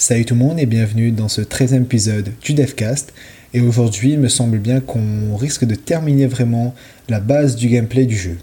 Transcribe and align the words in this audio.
Salut 0.00 0.24
tout 0.24 0.32
le 0.32 0.40
monde 0.40 0.58
et 0.58 0.64
bienvenue 0.64 1.10
dans 1.10 1.28
ce 1.28 1.42
13e 1.42 1.82
épisode 1.82 2.32
du 2.42 2.54
DevCast. 2.54 3.12
Et 3.52 3.60
aujourd'hui, 3.60 4.12
il 4.12 4.18
me 4.18 4.28
semble 4.28 4.56
bien 4.56 4.80
qu'on 4.80 5.36
risque 5.36 5.66
de 5.66 5.74
terminer 5.74 6.26
vraiment 6.26 6.74
la 7.10 7.20
base 7.20 7.54
du 7.54 7.68
gameplay 7.68 8.06
du 8.06 8.16
jeu. 8.16 8.38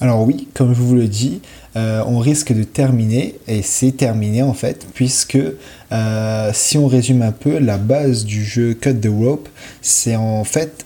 Alors 0.00 0.22
oui, 0.24 0.46
comme 0.54 0.72
je 0.72 0.80
vous 0.80 0.94
le 0.94 1.08
dis, 1.08 1.40
euh, 1.74 2.04
on 2.06 2.20
risque 2.20 2.52
de 2.52 2.62
terminer, 2.62 3.34
et 3.48 3.62
c'est 3.62 3.96
terminé 3.96 4.42
en 4.42 4.54
fait, 4.54 4.86
puisque 4.94 5.36
euh, 5.90 6.50
si 6.54 6.78
on 6.78 6.86
résume 6.86 7.22
un 7.22 7.32
peu, 7.32 7.58
la 7.58 7.76
base 7.76 8.24
du 8.24 8.44
jeu 8.44 8.74
Cut 8.74 8.94
the 8.94 9.10
Rope, 9.10 9.48
c'est 9.82 10.14
en 10.14 10.44
fait 10.44 10.84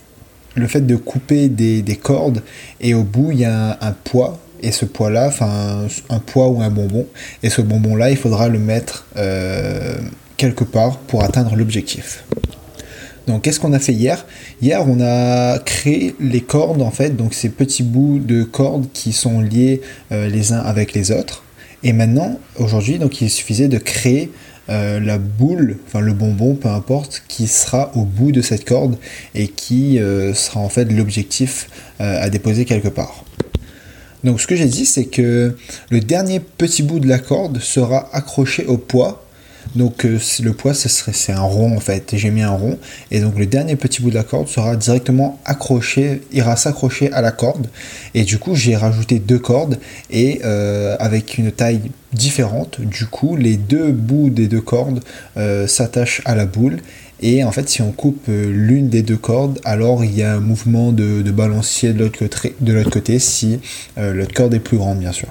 le 0.55 0.65
fait 0.65 0.81
de 0.81 0.95
couper 0.95 1.47
des, 1.47 1.83
cordes, 2.01 2.41
et 2.81 2.95
au 2.95 3.03
bout, 3.03 3.33
il 3.33 3.41
y 3.41 3.45
a 3.45 3.77
un 3.81 3.91
poids 3.91 4.39
et 4.61 4.71
ce 4.71 4.85
poids-là, 4.85 5.27
enfin 5.27 5.87
un 6.09 6.19
poids 6.19 6.47
ou 6.47 6.61
un 6.61 6.69
bonbon, 6.69 7.05
et 7.43 7.49
ce 7.49 7.61
bonbon-là, 7.61 8.11
il 8.11 8.17
faudra 8.17 8.47
le 8.49 8.59
mettre 8.59 9.05
euh, 9.17 9.97
quelque 10.37 10.63
part 10.63 10.97
pour 10.97 11.23
atteindre 11.23 11.55
l'objectif. 11.55 12.23
Donc 13.27 13.43
qu'est-ce 13.43 13.59
qu'on 13.59 13.73
a 13.73 13.79
fait 13.79 13.93
hier? 13.93 14.25
Hier 14.61 14.83
on 14.87 14.99
a 15.01 15.59
créé 15.59 16.15
les 16.19 16.41
cordes 16.41 16.81
en 16.81 16.91
fait, 16.91 17.15
donc 17.15 17.33
ces 17.33 17.49
petits 17.49 17.83
bouts 17.83 18.19
de 18.19 18.43
cordes 18.43 18.87
qui 18.93 19.13
sont 19.13 19.41
liés 19.41 19.81
euh, 20.11 20.27
les 20.27 20.51
uns 20.51 20.59
avec 20.59 20.93
les 20.93 21.11
autres. 21.11 21.43
Et 21.83 21.93
maintenant, 21.93 22.39
aujourd'hui, 22.57 22.99
donc 22.99 23.21
il 23.21 23.29
suffisait 23.29 23.69
de 23.69 23.77
créer 23.77 24.31
euh, 24.69 24.99
la 24.99 25.17
boule, 25.17 25.77
enfin 25.87 26.01
le 26.01 26.13
bonbon, 26.13 26.55
peu 26.55 26.67
importe, 26.67 27.23
qui 27.27 27.47
sera 27.47 27.91
au 27.95 28.03
bout 28.03 28.31
de 28.31 28.41
cette 28.41 28.65
corde 28.65 28.97
et 29.33 29.47
qui 29.47 29.99
sera 30.33 30.59
en 30.59 30.69
fait 30.69 30.85
l'objectif 30.85 31.69
à 31.99 32.29
déposer 32.29 32.65
quelque 32.65 32.89
part. 32.89 33.23
Donc 34.23 34.41
ce 34.41 34.47
que 34.47 34.55
j'ai 34.55 34.65
dit, 34.65 34.85
c'est 34.85 35.05
que 35.05 35.55
le 35.89 35.99
dernier 35.99 36.39
petit 36.39 36.83
bout 36.83 36.99
de 36.99 37.07
la 37.07 37.19
corde 37.19 37.59
sera 37.59 38.09
accroché 38.13 38.65
au 38.65 38.77
poids. 38.77 39.25
Donc 39.75 40.05
euh, 40.05 40.19
le 40.41 40.53
poids, 40.53 40.73
c'est 40.73 41.31
un 41.31 41.41
rond 41.41 41.75
en 41.75 41.79
fait. 41.79 42.11
J'ai 42.15 42.31
mis 42.31 42.41
un 42.41 42.51
rond. 42.51 42.77
Et 43.11 43.19
donc 43.19 43.37
le 43.37 43.45
dernier 43.45 43.75
petit 43.75 44.01
bout 44.01 44.09
de 44.09 44.15
la 44.15 44.23
corde 44.23 44.47
sera 44.47 44.75
directement 44.75 45.39
accroché, 45.45 46.21
ira 46.31 46.55
s'accrocher 46.55 47.11
à 47.11 47.21
la 47.21 47.31
corde. 47.31 47.67
Et 48.13 48.23
du 48.23 48.39
coup, 48.39 48.55
j'ai 48.55 48.75
rajouté 48.75 49.19
deux 49.19 49.39
cordes 49.39 49.79
et 50.09 50.41
euh, 50.43 50.95
avec 50.99 51.37
une 51.37 51.51
taille 51.51 51.91
différente. 52.13 52.81
Du 52.81 53.05
coup, 53.05 53.35
les 53.35 53.57
deux 53.57 53.91
bouts 53.91 54.29
des 54.29 54.47
deux 54.47 54.61
cordes 54.61 55.01
euh, 55.37 55.67
s'attachent 55.67 56.21
à 56.25 56.35
la 56.35 56.45
boule 56.45 56.77
et 57.21 57.43
en 57.43 57.51
fait, 57.51 57.67
si 57.67 57.81
on 57.81 57.91
coupe 57.91 58.27
l'une 58.27 58.87
des 58.87 59.01
deux 59.01 59.17
cordes, 59.17 59.59
alors 59.65 60.05
il 60.05 60.15
y 60.15 60.23
a 60.23 60.35
un 60.35 60.39
mouvement 60.39 60.93
de, 60.93 61.21
balancier 61.31 61.91
de 61.91 61.99
l'autre 61.99 62.89
côté, 62.89 63.19
si 63.19 63.59
l'autre 63.97 64.33
corde 64.33 64.53
est 64.53 64.59
plus 64.59 64.77
grande, 64.77 64.99
bien 64.99 65.11
sûr. 65.11 65.27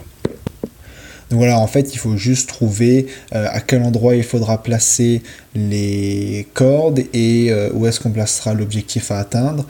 Donc 1.31 1.39
voilà, 1.39 1.59
en 1.59 1.67
fait, 1.67 1.95
il 1.95 1.99
faut 1.99 2.17
juste 2.17 2.49
trouver 2.49 3.07
euh, 3.35 3.47
à 3.51 3.61
quel 3.61 3.83
endroit 3.83 4.17
il 4.17 4.23
faudra 4.23 4.63
placer 4.63 5.23
les 5.55 6.47
cordes 6.55 7.01
et 7.13 7.53
où 7.75 7.87
est-ce 7.87 8.01
qu'on 8.01 8.11
placera 8.11 8.55
l'objectif 8.55 9.11
à 9.11 9.19
atteindre. 9.19 9.67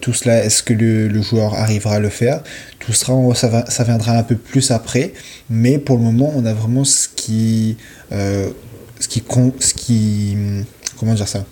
tout 0.00 0.12
cela, 0.12 0.42
est-ce 0.44 0.62
que 0.62 0.72
le, 0.72 1.22
joueur 1.22 1.54
arrivera 1.54 1.96
à 1.96 2.00
le 2.00 2.08
faire? 2.08 2.42
Tout 2.78 2.92
ça, 2.92 3.12
ça, 3.34 3.84
viendra 3.84 4.12
un 4.16 4.22
peu 4.22 4.36
plus 4.36 4.70
après. 4.70 5.12
Mais 5.50 5.78
pour 5.78 5.98
le 5.98 6.02
moment, 6.02 6.32
on 6.34 6.46
a 6.46 6.54
vraiment 6.54 6.84
ce 6.84 7.08
qui, 7.14 7.76
ce 8.10 9.08
qui, 9.08 9.22
ce 9.60 9.74
qui 9.74 10.36
comment 10.98 11.14
dire 11.14 11.28
ça? 11.28 11.44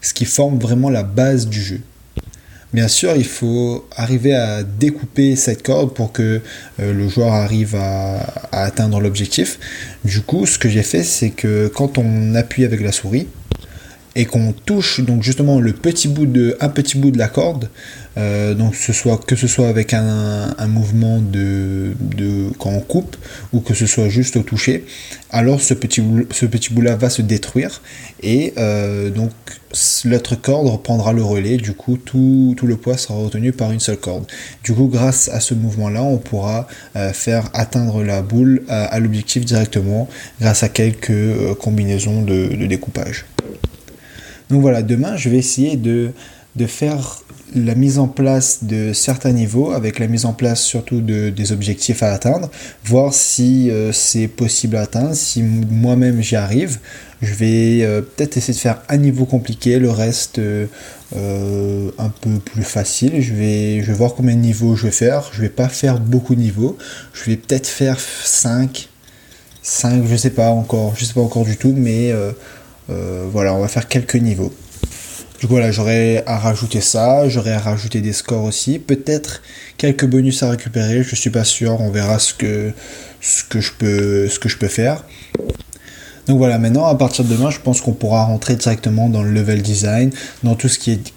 Ce 0.00 0.12
qui 0.12 0.24
forme 0.24 0.58
vraiment 0.58 0.90
la 0.90 1.02
base 1.02 1.46
du 1.46 1.62
jeu. 1.62 1.80
Bien 2.74 2.88
sûr, 2.88 3.14
il 3.14 3.24
faut 3.24 3.86
arriver 3.94 4.34
à 4.34 4.64
découper 4.64 5.36
cette 5.36 5.62
corde 5.62 5.94
pour 5.94 6.10
que 6.10 6.40
euh, 6.80 6.92
le 6.92 7.08
joueur 7.08 7.32
arrive 7.32 7.76
à, 7.76 8.16
à 8.50 8.64
atteindre 8.64 8.98
l'objectif. 8.98 9.60
Du 10.04 10.22
coup, 10.22 10.44
ce 10.44 10.58
que 10.58 10.68
j'ai 10.68 10.82
fait, 10.82 11.04
c'est 11.04 11.30
que 11.30 11.68
quand 11.68 11.98
on 11.98 12.34
appuie 12.34 12.64
avec 12.64 12.80
la 12.80 12.90
souris, 12.90 13.28
et 14.16 14.26
qu'on 14.26 14.52
touche 14.52 15.00
donc 15.00 15.22
justement 15.22 15.60
le 15.60 15.72
petit 15.72 16.08
bout 16.08 16.26
de 16.26 16.56
un 16.60 16.68
petit 16.68 16.98
bout 16.98 17.10
de 17.10 17.18
la 17.18 17.28
corde 17.28 17.68
euh, 18.16 18.54
donc 18.54 18.74
que 19.26 19.36
ce 19.36 19.46
soit 19.48 19.68
avec 19.68 19.92
un, 19.92 20.66
mouvement 20.68 21.20
de, 21.20 21.94
quand 22.58 22.70
on 22.70 22.80
coupe 22.80 23.16
ou 23.52 23.60
que 23.60 23.74
ce 23.74 23.86
soit 23.86 24.08
juste 24.08 24.36
au 24.36 24.42
toucher 24.42 24.84
alors 25.30 25.60
ce 25.60 25.74
petit 25.74 26.00
bout 26.00 26.80
là 26.80 26.94
va 26.94 27.10
se 27.10 27.22
détruire 27.22 27.82
et 28.22 28.54
euh, 28.56 29.10
donc 29.10 29.32
l'autre 30.04 30.36
corde 30.36 30.68
reprendra 30.68 31.12
le 31.12 31.24
relais 31.24 31.56
du 31.56 31.72
coup 31.72 31.96
tout, 31.96 32.54
le 32.62 32.76
poids 32.76 32.96
sera 32.96 33.14
retenu 33.14 33.50
par 33.50 33.72
une 33.72 33.80
seule 33.80 33.96
corde. 33.96 34.26
Du 34.62 34.72
coup 34.72 34.86
grâce 34.86 35.28
à 35.28 35.40
ce 35.40 35.54
mouvement 35.54 35.88
là 35.88 36.04
on 36.04 36.18
pourra 36.18 36.68
euh, 36.94 37.12
faire 37.12 37.50
atteindre 37.52 38.04
la 38.04 38.22
boule 38.22 38.62
à, 38.68 38.98
l'objectif 39.00 39.44
directement 39.44 40.08
grâce 40.40 40.62
à 40.62 40.68
quelques 40.68 41.54
combinaisons 41.58 42.22
de 42.22 42.66
découpage 42.66 43.26
donc 44.50 44.60
voilà, 44.60 44.82
demain, 44.82 45.16
je 45.16 45.28
vais 45.28 45.38
essayer 45.38 45.76
de, 45.76 46.12
faire 46.66 47.22
la 47.54 47.74
mise 47.74 47.98
en 47.98 48.08
place 48.08 48.64
de 48.64 48.92
certains 48.92 49.32
niveaux, 49.32 49.70
avec 49.70 49.98
la 49.98 50.06
mise 50.06 50.26
en 50.26 50.32
place 50.32 50.62
surtout 50.62 51.00
de, 51.00 51.30
des 51.30 51.52
objectifs 51.52 52.02
à 52.02 52.12
atteindre, 52.12 52.50
voir 52.84 53.14
si 53.14 53.70
euh, 53.70 53.92
c'est 53.92 54.28
possible 54.28 54.76
à 54.76 54.82
atteindre, 54.82 55.14
si 55.14 55.42
moi-même 55.42 56.20
j'y 56.20 56.36
arrive. 56.36 56.78
Je 57.22 57.32
vais 57.34 57.82
euh, 57.82 58.02
peut-être 58.02 58.36
essayer 58.36 58.54
de 58.54 58.58
faire 58.58 58.82
un 58.88 58.96
niveau 58.98 59.24
compliqué, 59.24 59.78
le 59.78 59.90
reste 59.90 60.38
euh, 60.38 60.66
un 61.98 62.08
peu 62.08 62.38
plus 62.44 62.64
facile. 62.64 63.22
Je 63.22 63.32
vais, 63.32 63.80
voir 63.92 64.14
combien 64.14 64.34
de 64.34 64.40
niveaux 64.40 64.74
je 64.76 64.86
vais 64.86 64.92
faire. 64.92 65.30
Je 65.32 65.40
vais 65.40 65.48
pas 65.48 65.68
faire 65.68 66.00
beaucoup 66.00 66.34
de 66.34 66.40
niveaux. 66.40 66.76
Je 67.14 67.30
vais 67.30 67.36
peut-être 67.36 67.68
faire 67.68 67.98
5, 67.98 68.88
5, 69.62 70.04
je 70.06 70.16
sais 70.16 70.30
pas 70.30 70.50
encore, 70.50 70.94
je 70.96 71.04
sais 71.04 71.14
pas 71.14 71.22
encore 71.22 71.44
du 71.44 71.56
tout, 71.56 71.72
mais 71.74 72.12
voilà, 72.88 73.54
on 73.54 73.60
va 73.60 73.68
faire 73.68 73.88
quelques 73.88 74.16
niveaux. 74.16 74.52
Coup, 75.40 75.50
voilà, 75.50 75.70
j'aurais 75.70 76.22
à 76.26 76.38
rajouter 76.38 76.80
ça, 76.80 77.28
j'aurais 77.28 77.52
à 77.52 77.58
rajouter 77.58 78.00
des 78.00 78.14
scores 78.14 78.44
aussi, 78.44 78.78
peut-être 78.78 79.42
quelques 79.76 80.06
bonus 80.06 80.42
à 80.42 80.48
récupérer, 80.48 81.02
je 81.02 81.14
suis 81.14 81.28
pas 81.28 81.44
sûr, 81.44 81.80
on 81.82 81.90
verra 81.90 82.18
ce 82.18 82.32
que, 82.32 82.72
ce 83.20 83.44
que, 83.44 83.60
je, 83.60 83.72
peux, 83.72 84.28
ce 84.28 84.38
que 84.38 84.48
je 84.48 84.56
peux 84.56 84.68
faire. 84.68 85.04
Donc 86.28 86.38
voilà, 86.38 86.58
maintenant 86.58 86.86
à 86.86 86.94
partir 86.94 87.24
de 87.24 87.34
demain, 87.34 87.50
je 87.50 87.58
pense 87.58 87.82
qu'on 87.82 87.92
pourra 87.92 88.24
rentrer 88.24 88.56
directement 88.56 89.10
dans 89.10 89.22
le 89.22 89.30
level 89.30 89.60
design, 89.60 90.10
dans 90.42 90.54
tout 90.54 90.68
ce 90.68 90.78
qui 90.78 90.92
est 90.92 91.12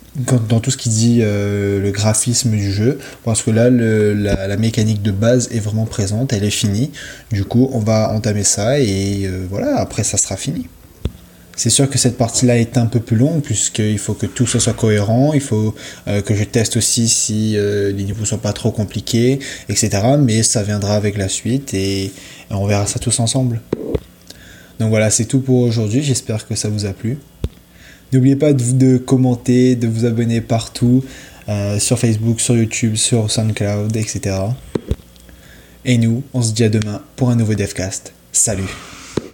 dans 0.50 0.60
tout 0.60 0.72
ce 0.72 0.78
qui 0.78 0.90
dit 0.90 1.20
euh, 1.22 1.80
le 1.80 1.92
graphisme 1.92 2.50
du 2.50 2.72
jeu, 2.72 2.98
parce 3.24 3.44
que 3.44 3.52
là, 3.52 3.70
la, 3.70 4.58
mécanique 4.58 5.04
de 5.04 5.12
base 5.12 5.48
est 5.52 5.60
vraiment 5.60 5.86
présente, 5.86 6.34
elle 6.34 6.44
est 6.44 6.50
finie. 6.50 6.92
Du 7.32 7.46
coup, 7.46 7.70
on 7.72 7.78
va 7.78 8.12
entamer 8.12 8.44
ça 8.44 8.80
et 8.80 9.28
euh, 9.28 9.46
voilà, 9.48 9.78
après 9.78 10.04
ça 10.04 10.18
sera 10.18 10.36
fini. 10.36 10.68
C'est 11.58 11.72
sûr 11.72 11.90
que 11.90 11.98
cette 11.98 12.18
partie-là 12.18 12.60
est 12.60 12.78
un 12.78 12.86
peu 12.86 13.00
plus 13.00 13.18
longue 13.18 13.42
puisqu'il 13.42 13.98
faut 13.98 14.14
que 14.14 14.28
tout 14.28 14.46
soit 14.46 14.74
cohérent, 14.74 15.34
il 15.34 15.42
faut 15.42 15.74
euh, 16.08 16.22
que 16.22 16.36
je 16.36 16.44
teste 16.44 16.78
aussi 16.78 17.10
si 17.10 17.58
euh, 17.58 17.92
les 17.92 18.04
niveaux 18.04 18.26
sont 18.26 18.38
pas 18.38 18.54
trop 18.54 18.70
compliqués, 18.72 19.40
etc. 19.68 19.90
Mais 20.20 20.44
ça 20.44 20.62
viendra 20.62 20.94
avec 20.94 21.18
la 21.18 21.28
suite 21.28 21.74
et, 21.74 22.12
on 22.52 22.68
verra 22.68 22.86
ça 22.86 23.00
tous 23.00 23.20
ensemble. 23.20 23.60
Donc 24.80 24.90
voilà, 24.90 25.10
c'est 25.10 25.26
tout 25.26 25.40
pour 25.40 25.62
aujourd'hui, 25.62 26.04
j'espère 26.04 26.48
que 26.48 26.56
ça 26.56 26.70
vous 26.70 26.86
a 26.86 26.94
plu. 26.94 27.18
N'oubliez 28.14 28.36
pas 28.36 28.54
de, 28.54 28.72
de, 28.74 28.98
commenter, 28.98 29.76
de 29.76 29.88
vous 29.88 30.06
abonner 30.06 30.42
partout, 30.42 31.04
euh, 31.50 31.80
sur 31.80 31.98
Facebook, 31.98 32.40
sur 32.40 32.56
YouTube, 32.56 32.96
sur 32.96 33.32
SoundCloud, 33.32 33.98
etc. 33.98 34.36
Et 35.84 35.98
nous, 35.98 36.22
on 36.36 36.44
se 36.44 36.54
dit 36.54 36.64
à 36.64 36.70
demain 36.70 37.02
pour 37.16 37.32
un 37.32 37.36
nouveau 37.36 37.56
DevCast. 37.56 38.14
Salut 38.32 38.70